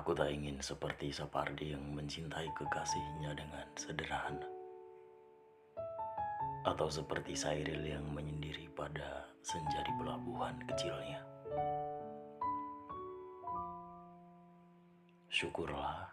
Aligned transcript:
Aku 0.00 0.16
tak 0.16 0.32
ingin 0.32 0.56
seperti 0.64 1.12
Sapardi 1.12 1.76
yang 1.76 1.84
mencintai 1.92 2.48
kekasihnya 2.56 3.36
dengan 3.36 3.68
sederhana. 3.76 4.48
Atau 6.64 6.88
seperti 6.88 7.36
Sairil 7.36 7.84
yang 7.84 8.08
menyendiri 8.08 8.64
pada 8.72 9.28
senja 9.44 9.84
di 9.84 9.92
pelabuhan 10.00 10.56
kecilnya. 10.72 11.20
Syukurlah 15.28 16.08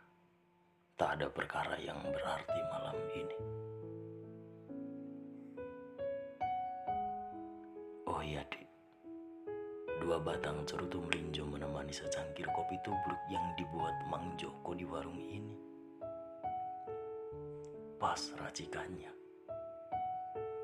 tak 1.00 1.24
ada 1.24 1.32
perkara 1.32 1.80
yang 1.80 2.04
berarti 2.12 2.60
malam 2.68 2.98
ini. 3.16 3.38
Oh 8.04 8.20
iya, 8.20 8.44
Dik. 8.52 8.68
Dua 10.04 10.20
batang 10.20 10.68
cerutu 10.68 11.00
melinjo 11.08 11.37
secangkir 12.48 12.64
kopi 12.64 12.78
tubruk 12.80 13.22
yang 13.28 13.44
dibuat 13.60 13.96
Mang 14.08 14.32
Joko 14.40 14.72
di 14.72 14.88
warung 14.88 15.20
ini. 15.20 15.58
Pas 18.00 18.22
racikannya. 18.40 19.12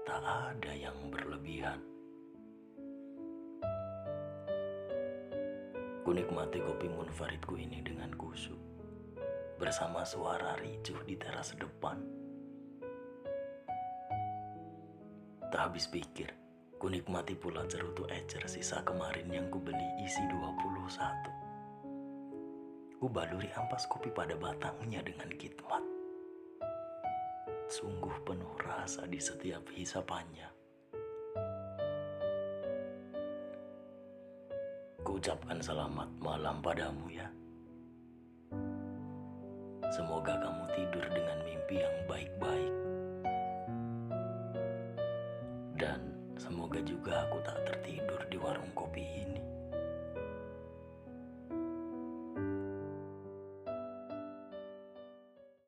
Tak 0.07 0.21
ada 0.23 0.71
yang 0.71 0.95
berlebihan. 1.11 1.79
Kunikmati 6.03 6.59
kopi 6.63 6.87
munfaridku 6.87 7.59
ini 7.59 7.83
dengan 7.83 8.11
kusuk. 8.15 8.59
Bersama 9.59 10.07
suara 10.07 10.55
ricuh 10.59 11.03
di 11.03 11.15
teras 11.19 11.55
depan. 11.55 11.99
Tak 15.51 15.61
habis 15.71 15.87
pikir, 15.87 16.31
Kunikmati 16.79 17.35
pula 17.39 17.63
cerutu 17.67 18.03
ecer 18.11 18.43
sisa 18.51 18.83
kemarin 18.83 19.31
yang 19.31 19.47
kubeli 19.47 20.03
isi 20.03 20.19
21. 20.27 21.42
Baluri 23.07 23.51
ampas 23.55 23.87
kopi 23.87 24.11
pada 24.11 24.35
batangnya 24.35 25.03
dengan 25.03 25.31
khidmat. 25.35 25.83
Sungguh 27.71 28.15
penuh 28.23 28.53
rasa 28.63 29.07
di 29.07 29.19
setiap 29.19 29.65
hisapannya. 29.71 30.47
Ku 35.03 35.19
ucapkan 35.19 35.59
selamat 35.59 36.09
malam 36.19 36.63
padamu 36.63 37.07
ya. 37.11 37.27
Semoga 39.93 40.39
kamu 40.39 40.63
tidur 40.73 41.05
dengan 41.11 41.37
mimpi 41.45 41.75
yang 41.79 41.97
baik-baik. 42.09 42.73
Dan 45.77 46.13
Semoga 46.43 46.81
juga 46.81 47.29
aku 47.29 47.37
tak 47.45 47.61
tertidur 47.63 48.19
di 48.27 48.37
warung 48.41 48.73
kopi 48.73 49.05
ini. 49.05 49.52